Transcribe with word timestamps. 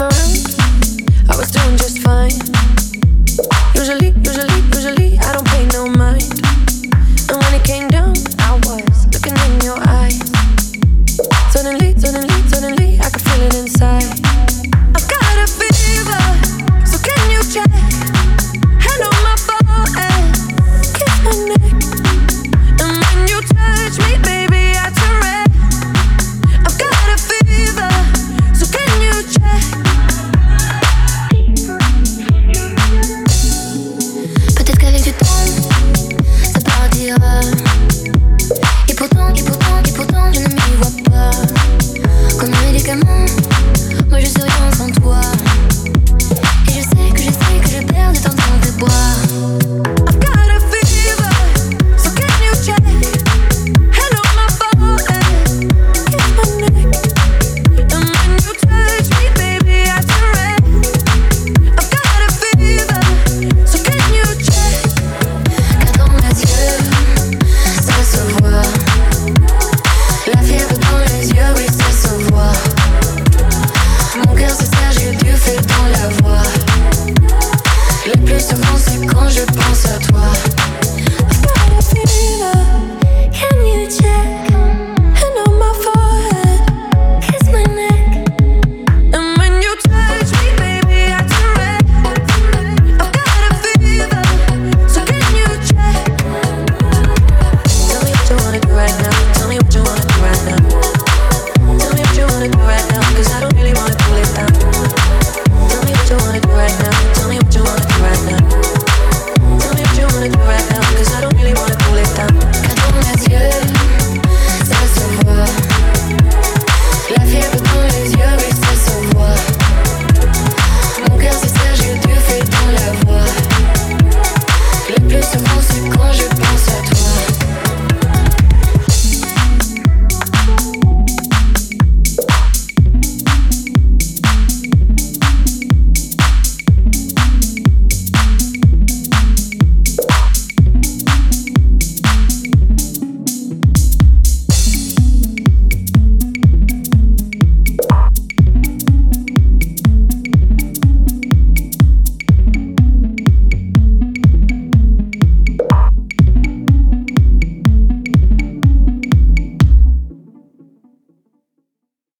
time 0.00 0.08
around, 0.08 1.30
I 1.30 1.36
was 1.36 1.50
doing 1.50 1.76
just 1.76 1.98
fine. 2.00 2.32
Usually, 3.74 4.12
usually, 4.24 4.60
usually, 4.72 5.18
I 5.18 5.32
don't 5.32 5.46
pay 5.46 5.66
no 5.76 5.86
mind. 5.88 6.24
And 7.28 7.36
when 7.36 7.54
it 7.54 7.64
came 7.64 7.88
down, 7.88 8.14
I 8.38 8.58
was 8.64 9.06
looking 9.12 9.36
in 9.36 9.60
your 9.60 9.78
eyes. 9.88 10.18
Suddenly, 11.52 11.98
suddenly, 11.98 12.40
suddenly, 12.48 12.98
I 13.00 13.10
could 13.10 13.22
feel 13.22 13.42
it 13.42 13.54
inside. 13.54 14.29